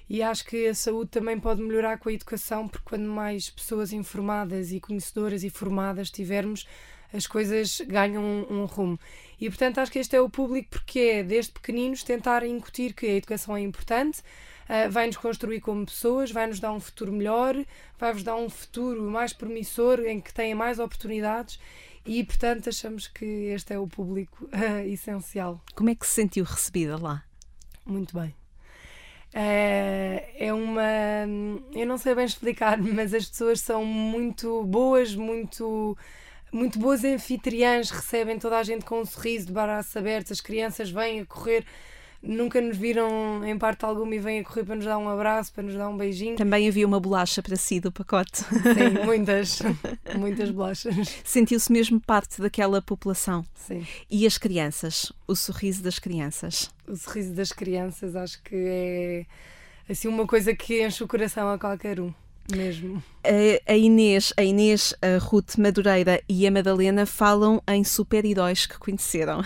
[0.08, 3.92] E acho que a saúde também pode melhorar com a educação, porque quando mais pessoas
[3.92, 6.66] informadas e conhecedoras e formadas tivermos,
[7.12, 9.00] as coisas ganham um, um rumo.
[9.40, 13.06] E portanto acho que este é o público porque é desde pequeninos tentar incutir que
[13.06, 17.56] a educação é importante, uh, vai-nos construir como pessoas, vai-nos dar um futuro melhor,
[17.98, 21.58] vai-vos dar um futuro mais promissor em que tenha mais oportunidades
[22.06, 25.60] e, portanto, achamos que este é o público uh, essencial.
[25.74, 27.24] Como é que se sentiu recebida lá?
[27.84, 28.34] Muito bem.
[29.34, 30.82] Uh, é uma.
[31.74, 35.96] Eu não sei bem explicar, mas as pessoas são muito boas, muito.
[36.52, 40.88] Muito boas anfitriãs, recebem toda a gente com um sorriso de braços abertos, as crianças
[40.88, 41.66] vêm a correr
[42.22, 45.52] nunca nos viram em parte alguma e vêm a correr para nos dar um abraço,
[45.52, 46.36] para nos dar um beijinho.
[46.36, 48.42] Também havia uma bolacha para si do pacote.
[48.42, 49.60] Sim, muitas,
[50.18, 51.20] muitas bolachas.
[51.24, 53.44] Sentiu-se mesmo parte daquela população.
[53.54, 53.86] Sim.
[54.10, 55.12] E as crianças?
[55.26, 56.70] O sorriso das crianças?
[56.86, 59.26] O sorriso das crianças acho que é
[59.88, 62.12] assim uma coisa que enche o coração a qualquer um.
[62.50, 63.02] Mesmo.
[63.66, 69.42] A, Inês, a Inês, a Ruth Madureira e a Madalena falam em super-heróis que conheceram.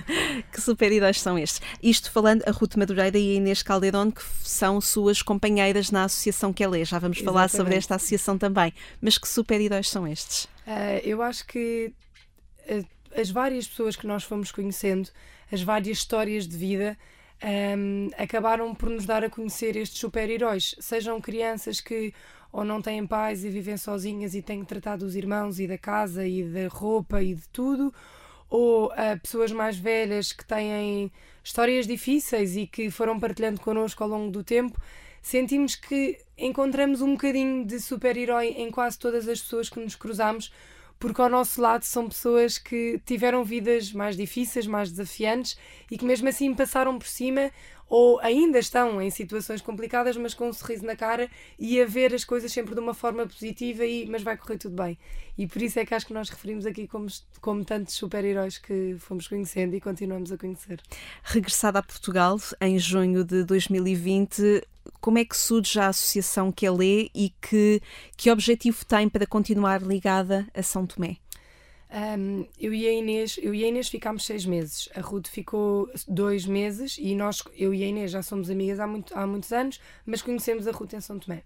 [0.52, 1.62] que super-heróis são estes?
[1.82, 6.52] Isto falando a Ruth Madureira e a Inês Caldeirão, que são suas companheiras na associação
[6.52, 6.84] que ela é.
[6.84, 7.24] Já vamos Exatamente.
[7.24, 8.72] falar sobre esta associação também.
[9.00, 10.44] Mas que super-heróis são estes?
[10.66, 11.92] Uh, eu acho que
[12.68, 12.86] uh,
[13.18, 15.08] as várias pessoas que nós fomos conhecendo,
[15.50, 16.98] as várias histórias de vida,
[17.42, 20.74] um, acabaram por nos dar a conhecer estes super-heróis.
[20.78, 22.14] Sejam crianças que
[22.52, 25.78] ou não têm pais e vivem sozinhas e têm que tratar dos irmãos e da
[25.78, 27.92] casa e da roupa e de tudo,
[28.50, 31.10] ou uh, pessoas mais velhas que têm
[31.42, 34.78] histórias difíceis e que foram partilhando connosco ao longo do tempo,
[35.22, 40.52] sentimos que encontramos um bocadinho de super-herói em quase todas as pessoas que nos cruzamos,
[40.98, 45.56] porque ao nosso lado são pessoas que tiveram vidas mais difíceis, mais desafiantes
[45.90, 47.50] e que mesmo assim passaram por cima
[47.92, 51.28] ou ainda estão em situações complicadas, mas com um sorriso na cara
[51.58, 54.82] e a ver as coisas sempre de uma forma positiva, e, mas vai correr tudo
[54.82, 54.96] bem.
[55.36, 57.06] E por isso é que acho que nós referimos aqui como,
[57.42, 60.80] como tantos super-heróis que fomos conhecendo e continuamos a conhecer.
[61.22, 64.66] Regressada a Portugal em junho de 2020,
[64.98, 67.82] como é que surge a associação que ela é e que,
[68.16, 71.21] que objetivo tem para continuar ligada a São Tomé?
[71.92, 74.88] Um, eu e a Inês, eu e a Inês ficámos seis meses.
[74.94, 78.86] A Ruth ficou dois meses e nós, eu e a Inês já somos amigas há,
[78.86, 81.42] muito, há muitos anos, mas conhecemos a Ruth em São Tomé.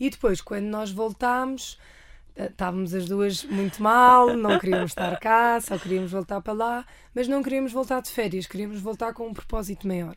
[0.00, 1.78] E depois, quando nós voltámos,
[2.34, 6.86] eh, estávamos as duas muito mal, não queríamos estar cá, só queríamos voltar para lá,
[7.14, 10.16] mas não queríamos voltar de férias, queríamos voltar com um propósito maior.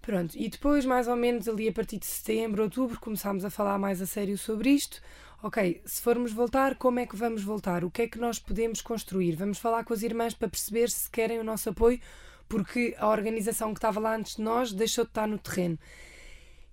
[0.00, 3.78] Pronto, e depois, mais ou menos ali a partir de setembro, outubro, começámos a falar
[3.78, 5.02] mais a sério sobre isto
[5.44, 7.84] ok, se formos voltar, como é que vamos voltar?
[7.84, 9.36] O que é que nós podemos construir?
[9.36, 12.00] Vamos falar com as irmãs para perceber se querem o nosso apoio,
[12.48, 15.78] porque a organização que estava lá antes de nós deixou de estar no terreno.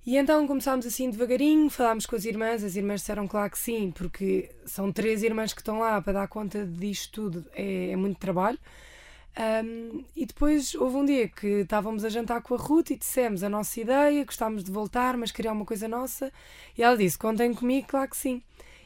[0.05, 3.91] E então começámos assim devagarinho, falámos com as irmãs, as irmãs disseram claro que sim,
[3.91, 8.19] porque são três irmãs que estão lá para dar conta disto tudo, é, é muito
[8.19, 8.57] trabalho.
[9.37, 13.43] Um, e depois houve um dia que estávamos a jantar com a Ruth e dissemos
[13.43, 16.31] a nossa ideia, gostávamos de voltar, mas queria uma coisa nossa.
[16.77, 18.41] E ela disse: Contem comigo, claro que sim.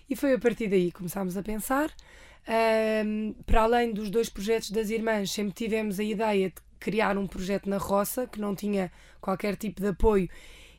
[0.10, 1.92] E foi a partir daí que começámos a pensar.
[2.48, 7.26] Um, para além dos dois projetos das irmãs, sempre tivemos a ideia de criar um
[7.26, 10.30] projeto na roça que não tinha qualquer tipo de apoio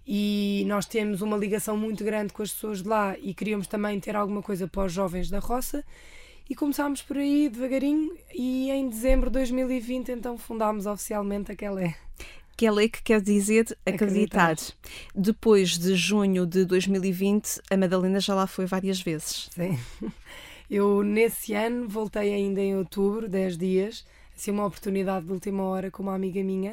[0.06, 3.98] e nós temos uma ligação muito grande com as pessoas de lá e queríamos também
[3.98, 5.84] ter alguma coisa para os jovens da roça
[6.48, 11.96] e começámos por aí devagarinho e em dezembro de 2020 então fundámos oficialmente a Quelé.
[12.56, 14.52] Quelé que quer dizer acreditar.
[14.52, 14.76] acreditar.
[15.14, 19.50] Depois de junho de 2020, a Madalena já lá foi várias vezes.
[19.52, 19.78] Sim.
[20.70, 24.04] Eu nesse ano voltei ainda em outubro, 10 dias,
[24.36, 26.72] assim uma oportunidade de última hora com uma amiga minha.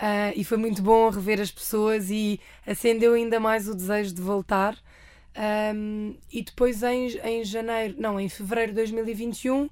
[0.00, 4.22] Uh, e foi muito bom rever as pessoas e acendeu ainda mais o desejo de
[4.22, 4.78] voltar.
[5.74, 9.68] Um, e depois em, em janeiro, não, em fevereiro de 2021,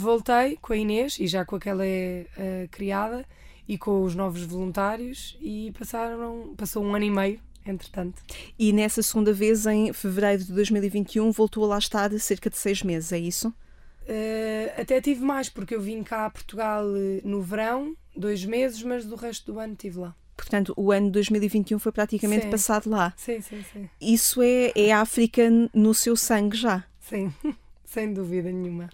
[0.00, 3.26] Voltei com a Inês e já com aquela uh, criada
[3.68, 8.22] e com os novos voluntários e passaram, passou um ano e meio entretanto.
[8.58, 12.82] E nessa segunda vez, em fevereiro de 2021, voltou a lá estar cerca de seis
[12.82, 13.48] meses, é isso?
[13.48, 18.82] Uh, até tive mais, porque eu vim cá a Portugal eh, no verão, dois meses,
[18.82, 20.14] mas do resto do ano estive lá.
[20.34, 22.50] Portanto, o ano de 2021 foi praticamente sim.
[22.50, 23.12] passado lá.
[23.16, 23.90] Sim, sim, sim.
[24.00, 25.42] Isso é, é África
[25.74, 26.84] no seu sangue já.
[27.00, 27.30] Sim,
[27.98, 28.88] sem dúvida nenhuma.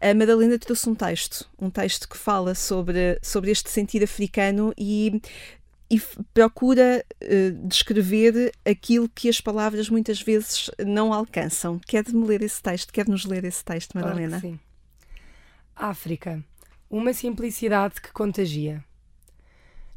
[0.00, 5.20] A Madalena trouxe um texto, um texto que fala sobre, sobre este sentido africano e
[5.90, 5.98] e
[6.34, 11.80] procura uh, descrever aquilo que as palavras muitas vezes não alcançam.
[11.86, 12.92] Quer-me ler esse texto?
[12.92, 14.38] Quer-nos ler esse texto, Madalena?
[14.38, 14.60] Claro sim.
[15.74, 16.44] África.
[16.90, 18.84] Uma simplicidade que contagia.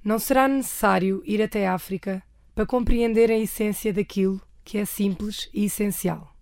[0.02, 2.24] Não será necessário ir até África
[2.56, 6.34] para compreender a essência daquilo que é simples e essencial.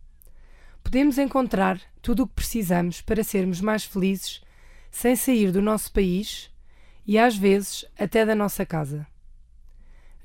[0.83, 4.41] Podemos encontrar tudo o que precisamos para sermos mais felizes
[4.91, 6.49] sem sair do nosso país
[7.05, 9.05] e, às vezes, até da nossa casa.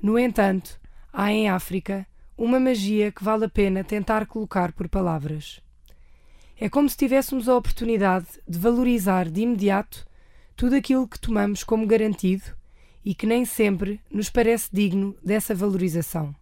[0.01, 0.79] No entanto,
[1.11, 2.05] há em África
[2.37, 5.61] uma magia que vale a pena tentar colocar por palavras.
[6.59, 10.05] É como se tivéssemos a oportunidade de valorizar de imediato
[10.55, 12.43] tudo aquilo que tomamos como garantido
[13.03, 16.35] e que nem sempre nos parece digno dessa valorização.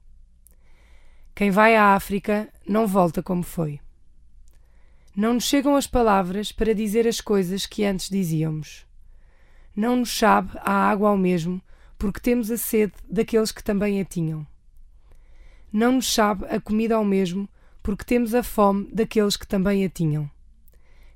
[1.36, 3.80] Quem vai à África não volta como foi.
[5.16, 8.84] Não nos chegam as palavras para dizer as coisas que antes dizíamos.
[9.76, 11.62] Não nos sabe a água ao mesmo
[12.00, 14.46] porque temos a sede daqueles que também a tinham.
[15.72, 17.48] Não nos sabe a comida ao mesmo,
[17.82, 20.30] porque temos a fome daqueles que também a tinham.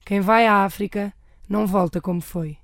[0.05, 1.11] Quem vai à África
[1.49, 2.57] não volta como foi.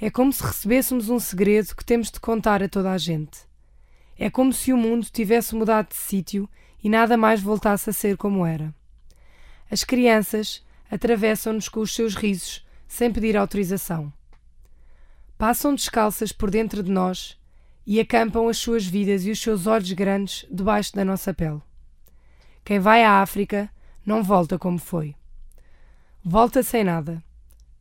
[0.00, 3.40] É como se recebêssemos um segredo que temos de contar a toda a gente.
[4.16, 6.48] É como se o mundo tivesse mudado de sítio
[6.82, 8.72] e nada mais voltasse a ser como era.
[9.70, 14.12] As crianças atravessam-nos com os seus risos, sem pedir autorização
[15.38, 17.38] passam descalças por dentro de nós
[17.86, 21.62] e acampam as suas vidas e os seus olhos grandes debaixo da nossa pele.
[22.64, 23.70] Quem vai à África
[24.04, 25.14] não volta como foi.
[26.22, 27.22] Volta sem nada,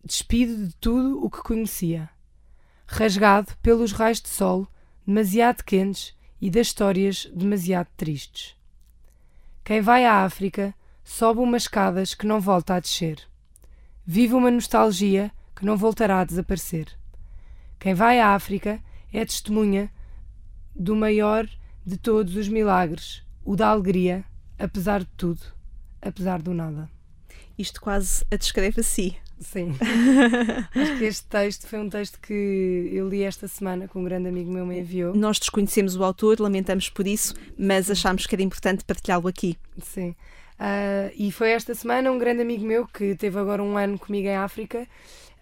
[0.06, 2.08] despido de tudo o que conhecia,
[2.86, 4.68] rasgado pelos raios de sol
[5.06, 8.56] demasiado quentes e das histórias demasiado tristes.
[9.64, 10.76] Quem vai à África
[11.08, 13.24] sobe umas escadas que não volta a descer.
[14.06, 16.88] Vive uma nostalgia que não voltará a desaparecer.
[17.80, 19.90] Quem vai à África é testemunha
[20.76, 21.48] do maior
[21.86, 24.26] de todos os milagres, o da alegria,
[24.60, 25.42] apesar de tudo,
[26.02, 26.90] apesar do nada.
[27.58, 29.18] Isto quase a descreve a si.
[29.40, 29.76] Sim.
[30.76, 34.28] Acho que este texto foi um texto que eu li esta semana, que um grande
[34.28, 35.16] amigo meu me enviou.
[35.16, 39.58] Nós desconhecemos o autor, lamentamos por isso, mas achámos que era importante partilhá-lo aqui.
[39.82, 40.14] Sim.
[40.60, 44.28] Uh, e foi esta semana um grande amigo meu que teve agora um ano comigo
[44.28, 44.88] em África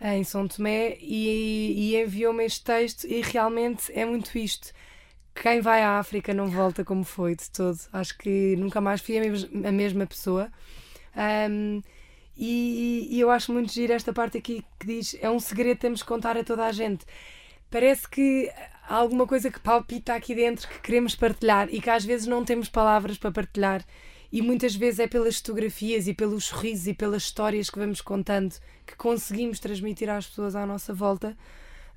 [0.01, 4.73] em São Tomé e, e enviou-me este texto e realmente é muito isto.
[5.34, 7.78] Quem vai à África não volta como foi de todo.
[7.91, 10.49] Acho que nunca mais fui a mesma pessoa.
[11.49, 11.82] Um,
[12.38, 16.01] e, e, eu acho muito giro esta parte aqui que diz é um segredo temos
[16.01, 17.06] que contar a toda a gente.
[17.69, 18.51] Parece que
[18.88, 22.43] há alguma coisa que palpita aqui dentro que queremos partilhar e que às vezes não
[22.43, 23.86] temos palavras para partilhar
[24.35, 28.53] e muitas vezes é pelas fotografias e pelos sorrisos e pelas histórias que vamos contando
[28.85, 31.37] que conseguimos transmitir às pessoas à nossa volta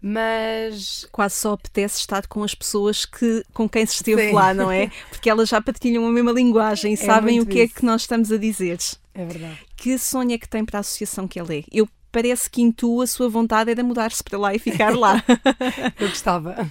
[0.01, 4.33] mas quase só apetece estar com as pessoas que, com quem se esteve Sim.
[4.33, 4.89] lá, não é?
[5.11, 7.75] Porque elas já partilham a mesma linguagem e é sabem o que isso.
[7.75, 8.79] é que nós estamos a dizer.
[9.13, 9.59] É verdade.
[9.77, 11.65] Que sonho é que tem para a associação que ela é?
[11.73, 15.21] Eu parece que intuo a sua vontade era mudar-se para lá e ficar lá.
[15.99, 16.71] Eu gostava.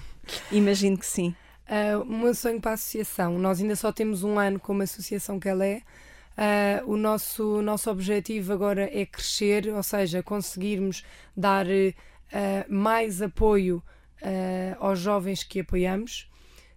[0.49, 1.35] Imagino que sim.
[1.67, 5.39] Uh, o meu sonho para a associação, nós ainda só temos um ano como associação
[5.39, 5.81] que ela é.
[6.37, 11.03] Uh, o nosso, nosso objetivo agora é crescer, ou seja, conseguirmos
[11.35, 11.93] dar uh,
[12.69, 13.83] mais apoio
[14.79, 16.27] aos jovens que apoiamos.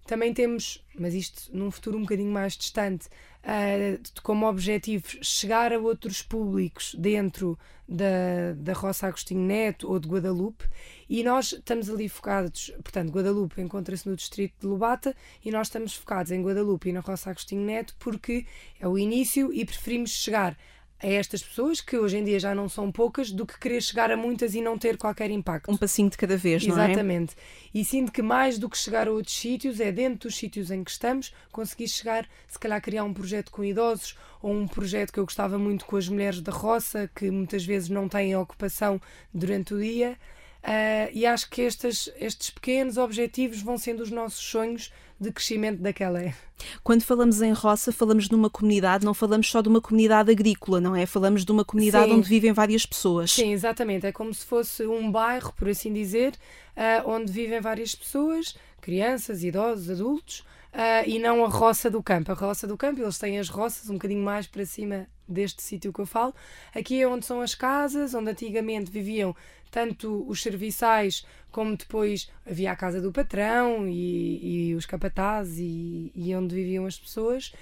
[0.07, 3.09] Também temos, mas isto num futuro um bocadinho mais distante,
[3.45, 10.09] uh, como objetivo chegar a outros públicos dentro da, da Roça Agostinho Neto ou de
[10.09, 10.65] Guadalupe
[11.09, 15.95] e nós estamos ali focados, portanto, Guadalupe encontra-se no distrito de Lubata e nós estamos
[15.95, 18.47] focados em Guadalupe e na Roça Agostinho Neto porque
[18.79, 20.57] é o início e preferimos chegar
[21.03, 24.11] a estas pessoas, que hoje em dia já não são poucas, do que querer chegar
[24.11, 25.71] a muitas e não ter qualquer impacto.
[25.71, 26.87] Um passinho de cada vez, não é?
[26.87, 27.35] Exatamente.
[27.75, 30.85] E sinto que mais do que chegar a outros sítios, é dentro dos sítios em
[30.85, 35.19] que estamos, conseguir chegar, se calhar criar um projeto com idosos, ou um projeto que
[35.19, 39.01] eu gostava muito com as mulheres da roça, que muitas vezes não têm ocupação
[39.33, 40.17] durante o dia.
[40.63, 45.81] Uh, e acho que estes, estes pequenos objetivos vão sendo os nossos sonhos de crescimento
[45.81, 46.35] daquela é.
[46.83, 50.81] Quando falamos em roça, falamos de uma comunidade, não falamos só de uma comunidade agrícola,
[50.81, 51.07] não é?
[51.07, 52.17] Falamos de uma comunidade Sim.
[52.17, 53.33] onde vivem várias pessoas.
[53.33, 54.07] Sim, exatamente.
[54.07, 56.35] É como se fosse um bairro, por assim dizer,
[56.77, 60.41] uh, onde vivem várias pessoas, crianças, idosos, adultos,
[60.73, 62.33] uh, e não a roça do campo.
[62.33, 65.93] A roça do campo, eles têm as roças um bocadinho mais para cima deste sítio
[65.93, 66.35] que eu falo.
[66.75, 69.35] Aqui é onde são as casas, onde antigamente viviam
[69.71, 76.13] tanto os serviçais como depois havia a casa do patrão e, e os capatazes e,
[76.15, 77.53] e, onde viviam as pessoas.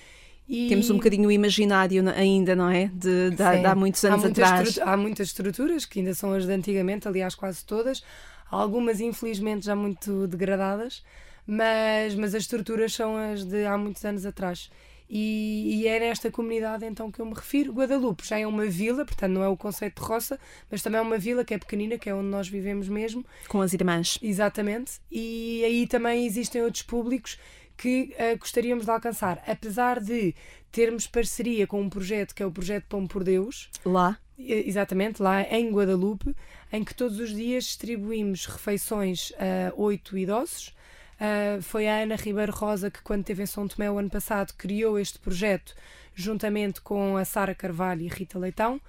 [0.48, 0.68] E...
[0.68, 2.86] Temos um bocadinho imaginário ainda, não é?
[2.86, 4.78] De, de, de há muitos anos há atrás.
[4.78, 8.02] Há muitas estruturas que ainda são as de antigamente, aliás, quase todas.
[8.50, 11.04] Algumas, infelizmente, já muito degradadas,
[11.46, 14.70] mas, mas as estruturas são as de há muitos anos atrás.
[15.08, 17.72] E, e, é nesta comunidade então que eu me refiro.
[17.72, 20.38] Guadalupe já é uma vila, portanto não é o conceito de roça,
[20.70, 23.24] mas também é uma vila que é pequenina, que é onde nós vivemos mesmo.
[23.48, 24.18] Com as irmãs.
[24.22, 25.00] Exatamente.
[25.10, 27.38] E aí também existem outros públicos
[27.76, 29.42] que uh, gostaríamos de alcançar.
[29.46, 30.34] Apesar de
[30.70, 33.70] termos parceria com um projeto que é o projeto Pão por Deus.
[33.84, 34.18] Lá.
[34.38, 36.32] Exatamente, lá em Guadalupe,
[36.72, 40.72] em que todos os dias distribuímos refeições a oito idosos
[41.20, 44.54] Uh, foi a Ana Ribeiro Rosa que, quando esteve em São Tomé o ano passado,
[44.56, 45.74] criou este projeto
[46.14, 48.80] juntamente com a Sara Carvalho e Rita Leitão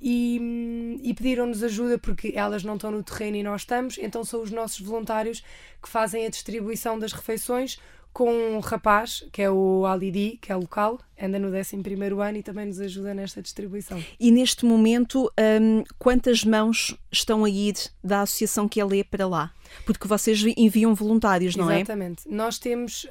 [0.00, 4.42] e, e pediram-nos ajuda porque elas não estão no terreno e nós estamos, então são
[4.42, 5.42] os nossos voluntários
[5.82, 7.78] que fazem a distribuição das refeições
[8.14, 12.42] com um rapaz, que é o Alidi, que é local, anda no 11 ano e
[12.44, 14.00] também nos ajuda nesta distribuição.
[14.20, 17.74] E neste momento, um, quantas mãos estão a ir
[18.04, 19.52] da associação que é lê para lá?
[19.84, 21.80] Porque vocês enviam voluntários, não Exatamente.
[21.80, 21.82] é?
[21.82, 22.28] Exatamente.
[22.28, 23.08] Nós temos uh,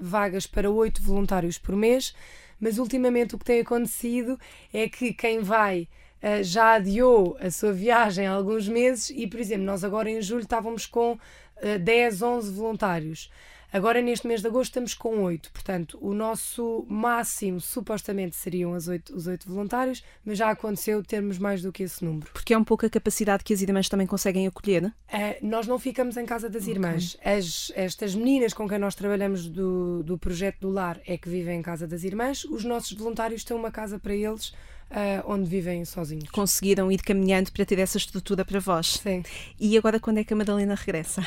[0.00, 2.14] vagas para oito voluntários por mês,
[2.60, 4.38] mas ultimamente o que tem acontecido
[4.72, 5.88] é que quem vai
[6.22, 10.20] Uh, já adiou a sua viagem há alguns meses e, por exemplo, nós agora em
[10.20, 13.30] julho estávamos com uh, 10, 11 voluntários.
[13.72, 15.50] Agora, neste mês de agosto, estamos com oito.
[15.52, 21.38] Portanto, o nosso máximo, supostamente, seriam as 8, os oito voluntários, mas já aconteceu termos
[21.38, 22.30] mais do que esse número.
[22.32, 25.76] Porque é um pouco a capacidade que as irmãs também conseguem acolher, Uh, nós não
[25.76, 27.16] ficamos em casa das irmãs.
[27.16, 27.32] Okay.
[27.32, 31.58] As, estas meninas com quem nós trabalhamos do, do projeto do lar é que vivem
[31.58, 32.44] em casa das irmãs.
[32.44, 34.52] Os nossos voluntários têm uma casa para eles.
[34.90, 36.28] Uh, onde vivem sozinhos.
[36.30, 38.94] Conseguiram ir caminhando para ter essa estrutura para vós.
[38.94, 39.22] Sim.
[39.58, 41.24] E agora quando é que a Madalena regressa?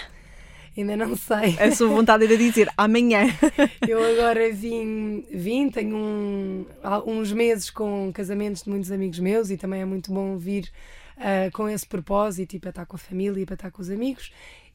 [0.75, 1.55] Ainda não sei.
[1.59, 3.27] A sua vontade era dizer amanhã.
[3.87, 6.65] Eu agora vim, vim tenho um,
[7.05, 10.71] uns meses com casamentos de muitos amigos meus e também é muito bom vir
[11.17, 13.89] uh, com esse propósito e para estar com a família e para estar com os
[13.89, 14.31] amigos.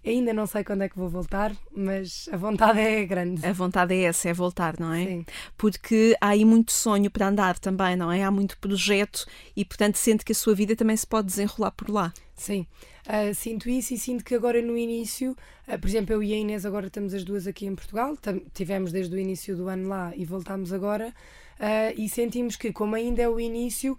[0.09, 3.45] Ainda não sei quando é que vou voltar, mas a vontade é grande.
[3.45, 5.05] A vontade é essa, é voltar, não é?
[5.05, 5.27] Sim.
[5.57, 8.25] Porque há aí muito sonho para andar também, não é?
[8.25, 11.91] Há muito projeto e, portanto, sente que a sua vida também se pode desenrolar por
[11.91, 12.13] lá.
[12.35, 12.67] Sim,
[13.07, 15.37] uh, sinto isso e sinto que agora no início,
[15.67, 18.17] uh, por exemplo, eu e a Inês agora estamos as duas aqui em Portugal,
[18.55, 22.95] tivemos desde o início do ano lá e voltámos agora, uh, e sentimos que, como
[22.95, 23.99] ainda é o início,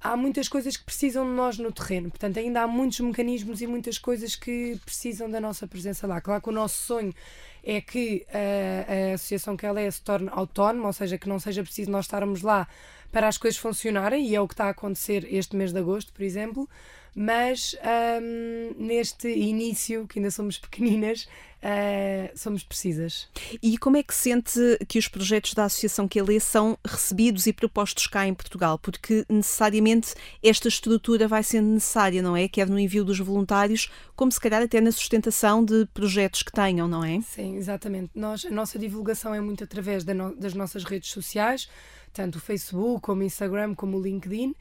[0.00, 3.66] há muitas coisas que precisam de nós no terreno, portanto, ainda há muitos mecanismos e
[3.66, 6.20] muitas coisas que precisam da nossa presença lá.
[6.20, 7.14] Claro que o nosso sonho
[7.62, 11.38] é que a, a associação que ela é se torne autónoma, ou seja, que não
[11.38, 12.68] seja preciso nós estarmos lá
[13.10, 16.12] para as coisas funcionarem, e é o que está a acontecer este mês de agosto,
[16.12, 16.68] por exemplo.
[17.14, 17.76] Mas
[18.20, 21.28] um, neste início, que ainda somos pequeninas,
[21.62, 23.28] uh, somos precisas.
[23.62, 24.58] E como é que sente
[24.88, 28.78] que os projetos da Associação Quelê são recebidos e propostos cá em Portugal?
[28.78, 32.48] Porque necessariamente esta estrutura vai sendo necessária, não é?
[32.48, 36.88] Quer no envio dos voluntários, como se calhar até na sustentação de projetos que tenham,
[36.88, 37.20] não é?
[37.20, 38.10] Sim, exatamente.
[38.14, 41.68] Nós, a nossa divulgação é muito através da no, das nossas redes sociais
[42.14, 44.54] tanto o Facebook, como o Instagram, como o LinkedIn.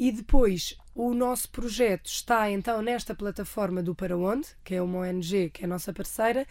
[0.00, 5.00] E depois o nosso projeto está então nesta plataforma do Para Onde, que é uma
[5.00, 6.46] ONG que é a nossa parceira,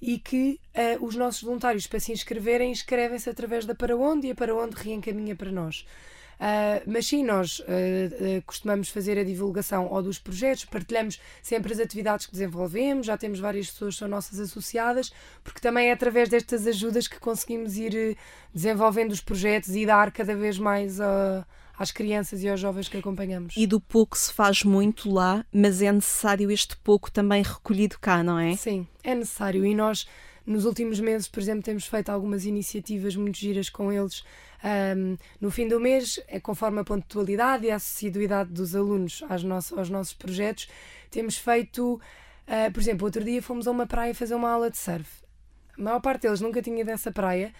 [0.00, 4.30] e que uh, os nossos voluntários, para se inscreverem, inscrevem-se através da Para Onde e
[4.30, 5.84] a Para Onde reencaminha para nós.
[6.36, 11.74] Uh, mas sim, nós uh, uh, costumamos fazer a divulgação ou dos projetos, partilhamos sempre
[11.74, 15.92] as atividades que desenvolvemos, já temos várias pessoas que são nossas associadas, porque também é
[15.92, 18.16] através destas ajudas que conseguimos ir
[18.52, 20.98] desenvolvendo os projetos e dar cada vez mais
[21.78, 23.54] às crianças e aos jovens que acompanhamos.
[23.56, 28.22] E do pouco se faz muito lá, mas é necessário este pouco também recolhido cá,
[28.22, 28.56] não é?
[28.56, 29.64] Sim, é necessário.
[29.64, 30.06] E nós,
[30.46, 34.24] nos últimos meses, por exemplo, temos feito algumas iniciativas muito giras com eles
[34.64, 39.44] um, no fim do mês, é conforme a pontualidade e a assiduidade dos alunos aos
[39.44, 40.68] nossos, aos nossos projetos,
[41.10, 42.00] temos feito,
[42.48, 45.22] uh, por exemplo, outro dia fomos a uma praia fazer uma aula de surf.
[45.78, 47.52] A maior parte deles nunca tinha dessa praia,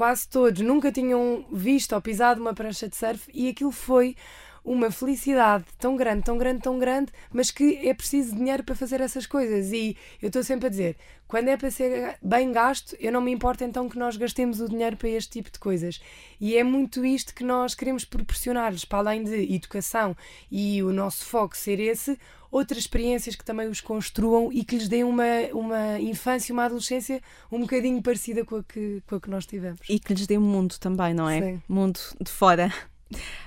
[0.00, 4.16] quase todos nunca tinham visto ou pisado uma prancha de surf e aquilo foi
[4.64, 9.00] uma felicidade tão grande, tão grande, tão grande, mas que é preciso dinheiro para fazer
[9.00, 9.72] essas coisas.
[9.72, 10.96] E eu estou sempre a dizer,
[11.26, 14.68] quando é para ser bem gasto, eu não me importo então que nós gastemos o
[14.68, 16.00] dinheiro para este tipo de coisas.
[16.40, 20.16] E é muito isto que nós queremos proporcionar-lhes, para além de educação
[20.50, 22.18] e o nosso foco ser esse,
[22.50, 27.22] outras experiências que também os construam e que lhes deem uma, uma infância, uma adolescência
[27.50, 29.80] um bocadinho parecida com a que, com a que nós tivemos.
[29.88, 31.40] E que lhes dê um mundo também, não é?
[31.40, 31.62] Sim.
[31.68, 32.72] Mundo de fora.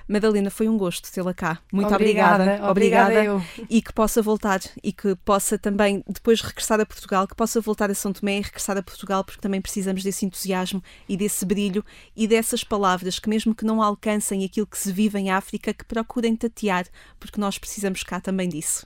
[0.07, 1.59] Madalena, foi um gosto tê-la cá.
[1.71, 2.71] Muito Obrigada, obrigada.
[2.71, 3.41] obrigada eu.
[3.69, 7.89] E que possa voltar e que possa também, depois regressar a Portugal, que possa voltar
[7.89, 11.83] a São Tomé e regressar a Portugal, porque também precisamos desse entusiasmo e desse brilho
[12.15, 15.85] e dessas palavras que, mesmo que não alcancem aquilo que se vive em África, que
[15.85, 16.85] procurem tatear,
[17.19, 18.85] porque nós precisamos cá também disso.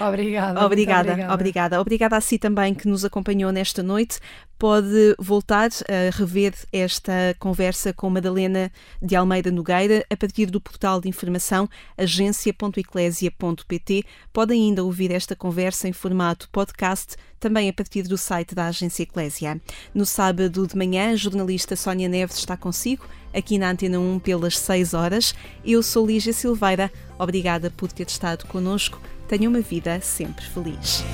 [0.00, 0.64] Obrigada.
[0.64, 1.34] Obrigada, obrigada.
[1.34, 1.80] obrigada.
[1.80, 4.18] Obrigada a si também que nos acompanhou nesta noite.
[4.58, 11.00] Pode voltar a rever esta conversa com Madalena de Almeida Nogueira a partir do portal
[11.00, 14.04] de informação agência.eclésia.pt.
[14.32, 19.04] Pode ainda ouvir esta conversa em formato podcast também a partir do site da Agência
[19.04, 19.60] Eclésia.
[19.94, 24.58] No sábado de manhã, a jornalista Sónia Neves está consigo, aqui na Antena 1 pelas
[24.58, 25.36] 6 horas.
[25.64, 26.90] Eu sou Lígia Silveira.
[27.16, 29.00] Obrigada por ter estado connosco.
[29.28, 31.04] Tenha uma vida sempre feliz.